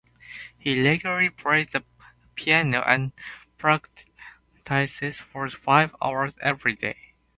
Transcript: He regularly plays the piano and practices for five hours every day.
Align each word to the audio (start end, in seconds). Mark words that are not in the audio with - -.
He 0.57 0.81
regularly 0.81 1.29
plays 1.29 1.67
the 1.67 1.83
piano 2.33 2.81
and 2.81 3.11
practices 3.59 5.19
for 5.19 5.47
five 5.51 5.95
hours 6.01 6.33
every 6.41 6.73
day. 6.73 6.97